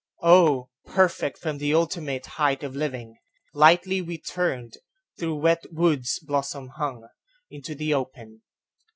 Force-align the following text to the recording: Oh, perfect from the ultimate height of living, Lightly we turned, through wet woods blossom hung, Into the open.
Oh, 0.23 0.69
perfect 0.87 1.37
from 1.37 1.59
the 1.59 1.75
ultimate 1.75 2.25
height 2.25 2.63
of 2.63 2.75
living, 2.75 3.17
Lightly 3.53 4.01
we 4.01 4.17
turned, 4.17 4.79
through 5.19 5.35
wet 5.35 5.63
woods 5.71 6.17
blossom 6.17 6.69
hung, 6.69 7.07
Into 7.51 7.75
the 7.75 7.93
open. 7.93 8.41